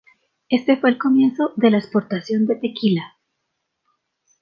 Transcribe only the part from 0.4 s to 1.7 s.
Este fue el comienzo de